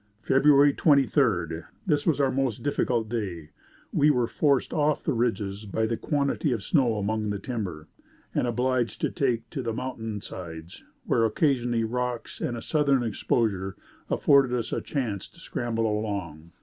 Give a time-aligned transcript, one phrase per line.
[0.23, 1.65] "February Twenty third.
[1.85, 3.51] This was our most difficult day;
[3.93, 7.87] we were forced off the ridges by the quantity of snow among the timber,
[8.33, 13.75] and obliged to take to the mountain sides, where, occasionally, rocks and a southern exposure
[14.09, 16.49] afforded us a chance to scramble along.